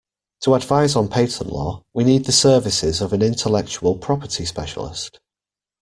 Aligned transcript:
To 0.41 0.55
advise 0.55 0.95
on 0.95 1.09
patent 1.09 1.51
law, 1.51 1.83
we 1.93 2.03
need 2.03 2.25
the 2.25 2.31
services 2.31 3.01
of 3.01 3.13
an 3.13 3.21
intellectual 3.21 3.99
property 3.99 4.45
specialist 4.45 5.19